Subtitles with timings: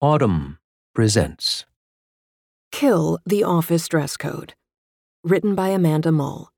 [0.00, 0.58] Audm
[0.94, 1.64] presents
[2.70, 4.54] Kill the Office Dress Code.
[5.24, 6.52] Written by Amanda Mull.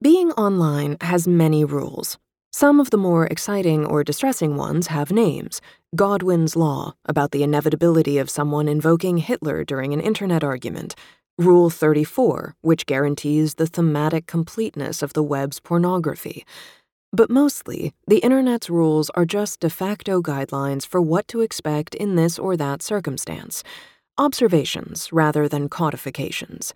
[0.00, 2.16] Being online has many rules.
[2.52, 5.60] Some of the more exciting or distressing ones have names.
[5.96, 10.94] Godwin's Law, about the inevitability of someone invoking Hitler during an internet argument.
[11.38, 16.46] Rule 34, which guarantees the thematic completeness of the web's pornography.
[17.12, 22.16] But mostly, the Internet's rules are just de facto guidelines for what to expect in
[22.16, 23.62] this or that circumstance,
[24.18, 26.74] observations rather than codifications.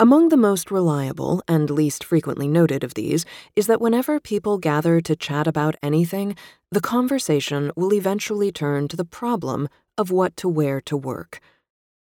[0.00, 5.00] Among the most reliable and least frequently noted of these is that whenever people gather
[5.00, 6.36] to chat about anything,
[6.70, 11.40] the conversation will eventually turn to the problem of what to wear to work.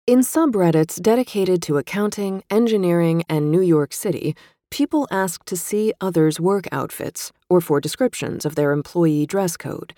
[0.06, 4.36] In subreddits dedicated to accounting, engineering, and New York City,
[4.70, 9.94] people ask to see others' work outfits or for descriptions of their employee dress code.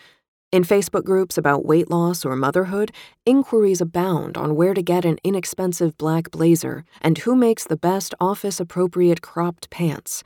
[0.52, 2.92] In Facebook groups about weight loss or motherhood,
[3.26, 8.14] inquiries abound on where to get an inexpensive black blazer and who makes the best
[8.20, 10.24] office appropriate cropped pants.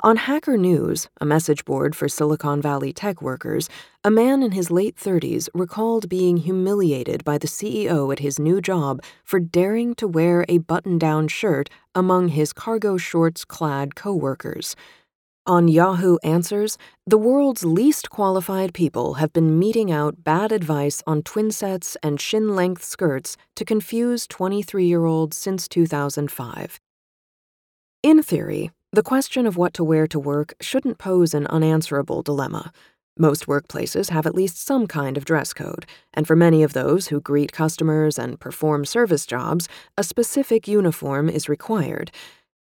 [0.00, 3.68] On Hacker News, a message board for Silicon Valley tech workers,
[4.02, 8.62] a man in his late 30s recalled being humiliated by the CEO at his new
[8.62, 14.74] job for daring to wear a button down shirt among his cargo shorts clad coworkers.
[15.46, 21.22] On Yahoo Answers, the world's least qualified people have been meting out bad advice on
[21.22, 26.80] twin sets and shin length skirts to confuse 23 year olds since 2005.
[28.02, 32.70] In theory, the question of what to wear to work shouldn't pose an unanswerable dilemma.
[33.18, 37.08] Most workplaces have at least some kind of dress code, and for many of those
[37.08, 42.10] who greet customers and perform service jobs, a specific uniform is required.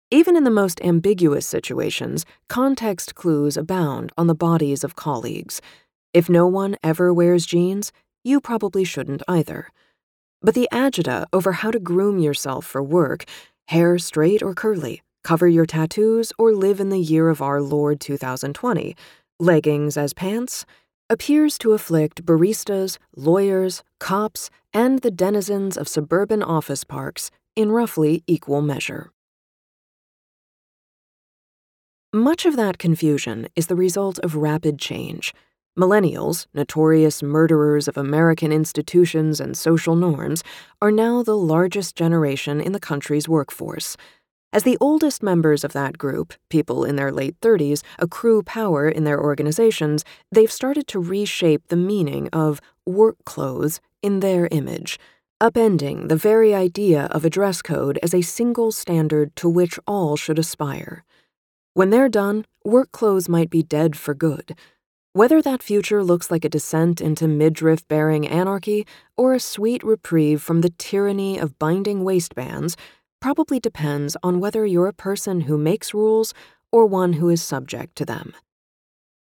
[0.09, 5.61] Even in the most ambiguous situations, context clues abound on the bodies of colleagues.
[6.13, 7.91] If no one ever wears jeans,
[8.23, 9.69] you probably shouldn't either.
[10.41, 13.25] But the agita over how to groom yourself for work,
[13.67, 17.99] hair straight or curly, cover your tattoos, or live in the year of our Lord
[17.99, 18.95] 2020,
[19.41, 20.65] leggings as pants,
[21.09, 28.23] appears to afflict baristas, lawyers, cops, and the denizens of suburban office parks in roughly
[28.25, 29.11] equal measure.
[32.13, 35.33] Much of that confusion is the result of rapid change.
[35.77, 40.41] Millennials, notorious murderers of American institutions and social norms,
[40.81, 43.97] are now the largest generation in the country's workforce.
[44.53, 49.03] As the oldest members of that group, people in their late 30s, accrue power in
[49.03, 54.97] their organizations, they've started to reshape the meaning of work clothes in their image,
[55.41, 60.15] upending the very idea of a dress code as a single standard to which all
[60.15, 61.03] should aspire.
[61.73, 64.55] When they're done, work clothes might be dead for good.
[65.11, 68.87] Whether that future looks like a descent into midriff bearing anarchy
[69.17, 72.77] or a sweet reprieve from the tyranny of binding waistbands
[73.19, 76.33] probably depends on whether you're a person who makes rules
[76.71, 78.33] or one who is subject to them.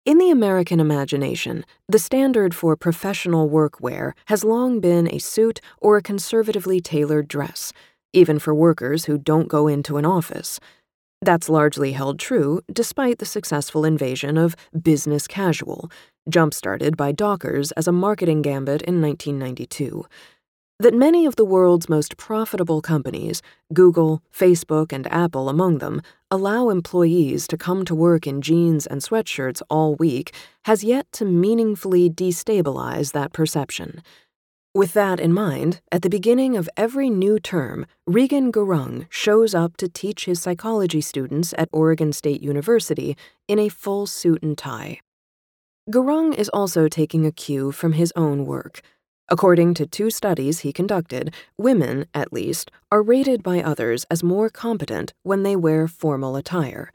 [0.06, 5.98] In the American imagination, the standard for professional workwear has long been a suit or
[5.98, 7.74] a conservatively tailored dress,
[8.14, 10.60] even for workers who don't go into an office.
[11.22, 15.90] That's largely held true despite the successful invasion of business casual,
[16.30, 20.06] jump started by Dockers as a marketing gambit in 1992
[20.80, 23.42] that many of the world's most profitable companies,
[23.74, 29.02] Google, Facebook, and Apple among them, allow employees to come to work in jeans and
[29.02, 34.02] sweatshirts all week has yet to meaningfully destabilize that perception.
[34.74, 39.78] With that in mind, at the beginning of every new term, Regan Gurung shows up
[39.78, 43.16] to teach his psychology students at Oregon State University
[43.48, 45.00] in a full suit and tie.
[45.90, 48.82] Gurung is also taking a cue from his own work.
[49.28, 54.50] According to two studies he conducted, women, at least, are rated by others as more
[54.50, 56.92] competent when they wear formal attire.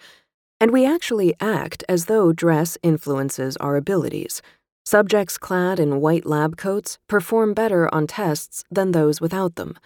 [0.60, 4.42] And we actually act as though dress influences our abilities.
[4.84, 9.76] Subjects clad in white lab coats perform better on tests than those without them,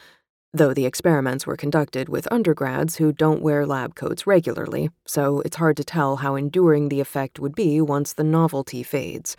[0.52, 5.56] though the experiments were conducted with undergrads who don't wear lab coats regularly, so it's
[5.56, 9.36] hard to tell how enduring the effect would be once the novelty fades.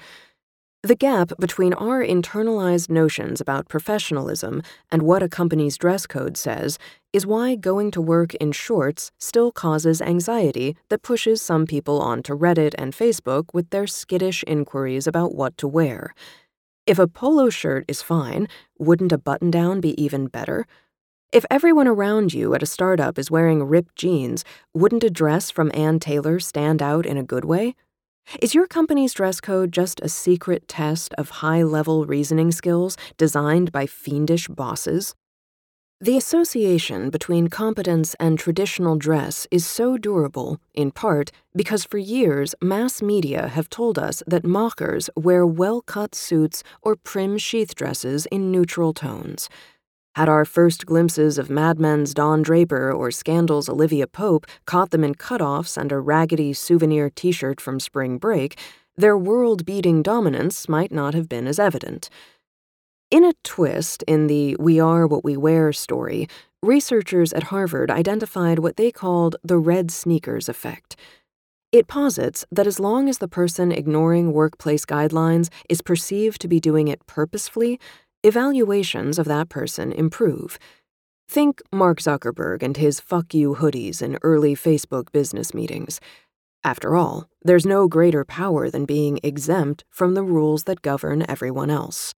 [0.86, 4.62] The gap between our internalized notions about professionalism
[4.92, 6.78] and what a company's dress code says
[7.12, 12.38] is why going to work in shorts still causes anxiety that pushes some people onto
[12.38, 16.14] Reddit and Facebook with their skittish inquiries about what to wear.
[16.86, 18.48] If a polo shirt is fine,
[18.78, 20.68] wouldn't a button down be even better?
[21.32, 25.72] If everyone around you at a startup is wearing ripped jeans, wouldn't a dress from
[25.74, 27.74] Ann Taylor stand out in a good way?
[28.42, 33.72] Is your company's dress code just a secret test of high level reasoning skills designed
[33.72, 35.16] by fiendish bosses?
[36.02, 42.54] The association between competence and traditional dress is so durable, in part, because for years
[42.62, 48.26] mass media have told us that mockers wear well cut suits or prim sheath dresses
[48.26, 49.50] in neutral tones.
[50.16, 55.04] Had our first glimpses of Mad Men's Don Draper or Scandal's Olivia Pope caught them
[55.04, 58.58] in cutoffs and a raggedy souvenir t shirt from spring break,
[58.96, 62.10] their world beating dominance might not have been as evident.
[63.12, 66.30] In a twist in the We Are What We Wear story,
[66.64, 70.96] researchers at Harvard identified what they called the red sneakers effect.
[71.74, 76.62] It posits that as long as the person ignoring workplace guidelines is perceived to be
[76.62, 77.82] doing it purposefully,
[78.26, 80.58] evaluations of that person improve.
[81.30, 86.00] Think Mark Zuckerberg and his fuck you hoodies in early Facebook business meetings.
[86.64, 91.70] After all, there's no greater power than being exempt from the rules that govern everyone
[91.70, 92.14] else.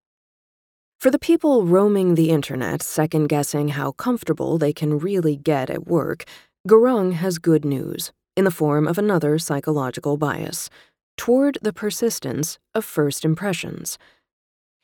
[0.99, 5.85] For the people roaming the internet, second guessing how comfortable they can really get at
[5.87, 6.23] work,
[6.67, 10.69] Gurung has good news in the form of another psychological bias
[11.17, 13.97] toward the persistence of first impressions.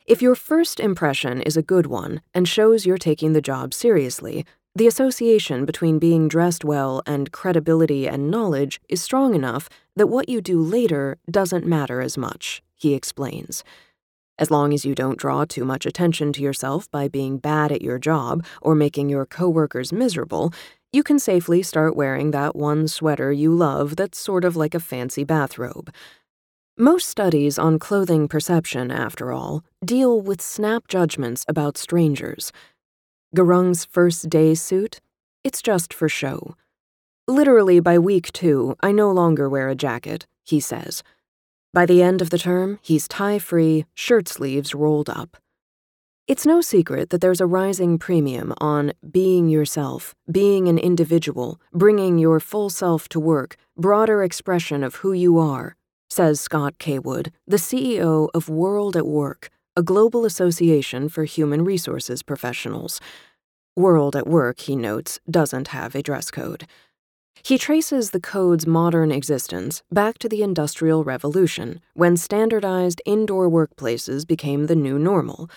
[0.05, 4.45] If your first impression is a good one and shows you're taking the job seriously,
[4.75, 10.27] the association between being dressed well and credibility and knowledge is strong enough that what
[10.27, 13.63] you do later doesn't matter as much, he explains.
[14.38, 17.81] As long as you don't draw too much attention to yourself by being bad at
[17.81, 20.51] your job or making your coworkers miserable,
[20.91, 24.81] you can safely start wearing that one sweater you love that's sort of like a
[24.81, 25.94] fancy bathrobe.
[26.79, 32.51] Most studies on clothing perception, after all, deal with snap judgments about strangers.
[33.35, 34.99] Gurung's first day suit?
[35.43, 36.55] It's just for show.
[37.27, 41.03] Literally by week two, I no longer wear a jacket, he says.
[41.73, 45.37] By the end of the term, he's tie free, shirt sleeves rolled up.
[46.27, 52.17] It's no secret that there's a rising premium on being yourself, being an individual, bringing
[52.17, 55.75] your full self to work, broader expression of who you are,
[56.13, 62.21] says Scott Cawood, the CEO of World at Work, a global association for human resources
[62.21, 63.01] professionals.
[63.75, 66.68] World at Work, he notes, doesn't have a dress code.
[67.44, 74.27] He traces the code's modern existence back to the Industrial Revolution, when standardized indoor workplaces
[74.27, 75.50] became the new normal.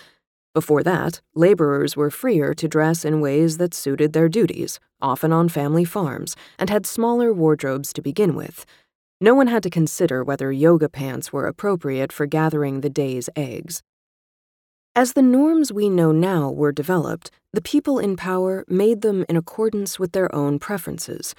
[0.55, 5.49] Before that, laborers were freer to dress in ways that suited their duties, often on
[5.49, 8.65] family farms, and had smaller wardrobes to begin with.
[9.19, 13.81] No one had to consider whether yoga pants were appropriate for gathering the day's eggs.
[14.95, 19.35] As the norms we know now were developed, the people in power made them in
[19.35, 21.33] accordance with their own preferences.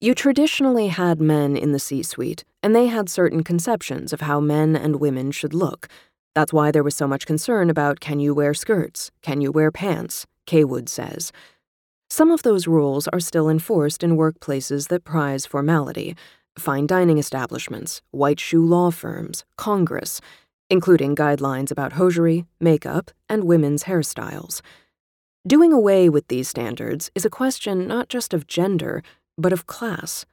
[0.00, 4.38] You traditionally had men in the C suite, and they had certain conceptions of how
[4.38, 5.88] men and women should look.
[6.36, 9.10] That's why there was so much concern about can you wear skirts?
[9.22, 10.24] Can you wear pants?
[10.46, 11.32] Cawood says.
[12.10, 16.16] Some of those rules are still enforced in workplaces that prize formality
[16.58, 20.20] fine dining establishments, white shoe law firms, Congress,
[20.70, 24.60] including guidelines about hosiery, makeup, and women's hairstyles.
[25.46, 29.02] Doing away with these standards is a question not just of gender,
[29.36, 30.24] but of class.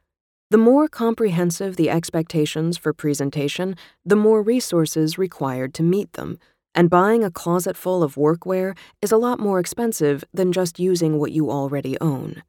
[0.51, 3.75] The more comprehensive the expectations for presentation,
[4.05, 6.39] the more resources required to meet them,
[6.73, 11.19] and buying a closet full of workwear is a lot more expensive than just using
[11.19, 12.43] what you already own.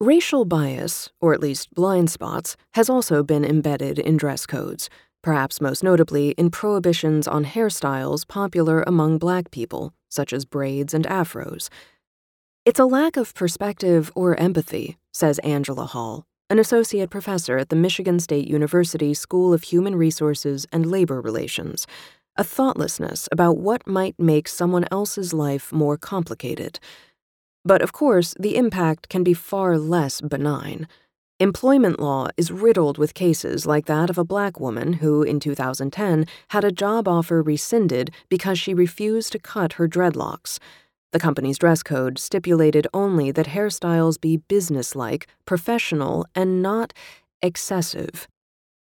[0.00, 4.88] Racial bias, or at least blind spots, has also been embedded in dress codes,
[5.24, 11.04] perhaps most notably in prohibitions on hairstyles popular among black people, such as braids and
[11.06, 11.68] afros.
[12.64, 17.74] It's a lack of perspective or empathy, says Angela Hall, an associate professor at the
[17.74, 21.88] Michigan State University School of Human Resources and Labor Relations,
[22.36, 26.78] a thoughtlessness about what might make someone else's life more complicated.
[27.64, 30.88] But of course, the impact can be far less benign.
[31.40, 36.26] Employment law is riddled with cases like that of a black woman who, in 2010,
[36.48, 40.58] had a job offer rescinded because she refused to cut her dreadlocks.
[41.12, 46.92] The company's dress code stipulated only that hairstyles be businesslike, professional, and not
[47.40, 48.26] excessive.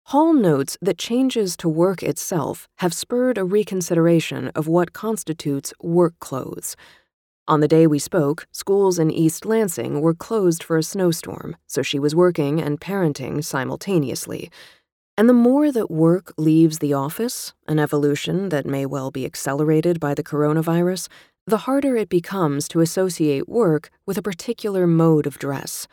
[0.05, 6.19] Hall notes that changes to work itself have spurred a reconsideration of what constitutes work
[6.19, 6.77] clothes.
[7.49, 11.81] On the day we spoke, schools in East Lansing were closed for a snowstorm, so
[11.81, 14.51] she was working and parenting simultaneously.
[15.17, 19.99] And the more that work leaves the office, an evolution that may well be accelerated
[19.99, 21.09] by the coronavirus,
[21.47, 25.89] the harder it becomes to associate work with a particular mode of dress.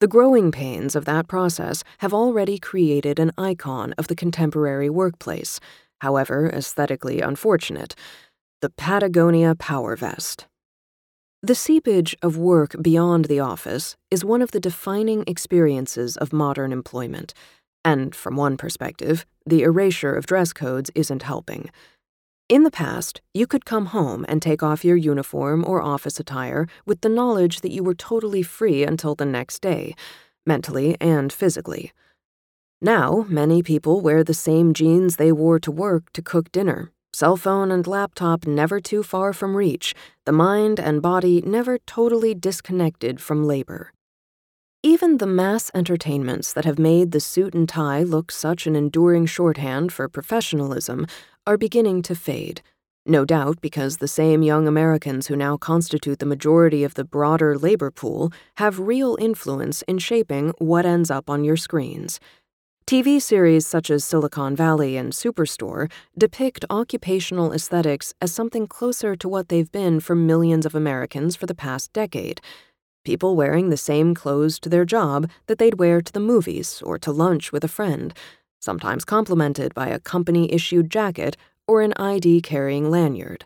[0.00, 5.60] The growing pains of that process have already created an icon of the contemporary workplace,
[6.00, 7.94] however aesthetically unfortunate
[8.62, 10.46] the Patagonia Power Vest.
[11.44, 16.72] The seepage of work beyond the office is one of the defining experiences of modern
[16.72, 17.34] employment,
[17.84, 21.68] and from one perspective, the erasure of dress codes isn't helping.
[22.48, 26.66] In the past, you could come home and take off your uniform or office attire
[26.86, 29.94] with the knowledge that you were totally free until the next day,
[30.46, 31.92] mentally and physically.
[32.80, 37.36] Now, many people wear the same jeans they wore to work to cook dinner, cell
[37.36, 39.94] phone and laptop never too far from reach,
[40.26, 43.92] the mind and body never totally disconnected from labor.
[44.82, 49.26] Even the mass entertainments that have made the suit and tie look such an enduring
[49.26, 51.06] shorthand for professionalism
[51.46, 52.60] are beginning to fade.
[53.06, 57.56] No doubt because the same young Americans who now constitute the majority of the broader
[57.56, 62.18] labor pool have real influence in shaping what ends up on your screens.
[62.86, 69.28] TV series such as Silicon Valley and Superstore depict occupational aesthetics as something closer to
[69.28, 72.40] what they've been for millions of Americans for the past decade
[73.04, 76.98] people wearing the same clothes to their job that they'd wear to the movies or
[76.98, 78.14] to lunch with a friend,
[78.60, 81.36] sometimes complemented by a company issued jacket
[81.68, 83.44] or an ID carrying lanyard.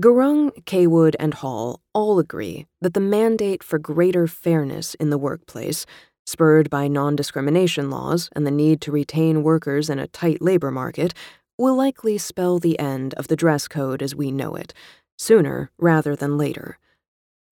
[0.00, 5.84] Gurung, Cawood, and Hall all agree that the mandate for greater fairness in the workplace,
[6.28, 10.70] spurred by non discrimination laws and the need to retain workers in a tight labor
[10.70, 11.14] market,
[11.56, 14.74] will likely spell the end of the dress code as we know it,
[15.16, 16.78] sooner rather than later.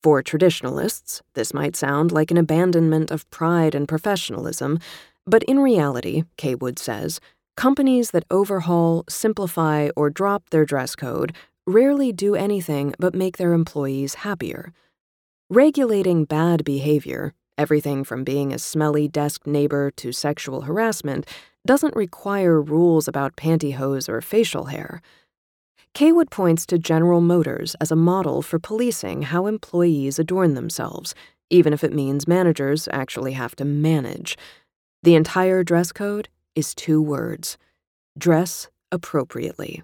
[0.03, 4.79] For traditionalists, this might sound like an abandonment of pride and professionalism,
[5.27, 7.19] but in reality, Cawood says,
[7.57, 11.35] companies that overhaul, simplify, or drop their dress code
[11.67, 14.73] rarely do anything but make their employees happier.
[15.49, 21.27] Regulating bad behavior, everything from being a smelly desk neighbor to sexual harassment,
[21.67, 25.03] doesn't require rules about pantyhose or facial hair.
[25.95, 31.15] Cawood points to General Motors as a model for policing how employees adorn themselves,
[31.49, 34.37] even if it means managers actually have to manage.
[35.03, 37.57] The entire dress code is two words
[38.19, 39.83] dress appropriately.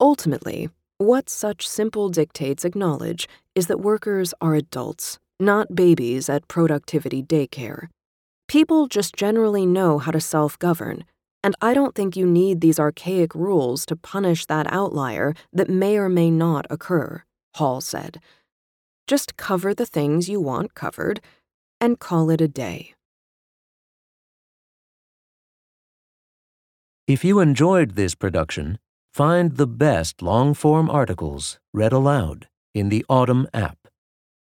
[0.00, 7.22] Ultimately, what such simple dictates acknowledge is that workers are adults, not babies at productivity
[7.22, 7.88] daycare.
[8.48, 11.04] People just generally know how to self govern
[11.44, 15.98] and I don't think you need these archaic rules to punish that outlier that may
[15.98, 17.22] or may not occur,
[17.56, 18.18] Hall said.
[19.06, 21.20] Just cover the things you want covered
[21.82, 22.94] and call it a day.
[27.06, 28.78] If you enjoyed this production,
[29.12, 33.76] find the best long form articles read aloud in the Audm app,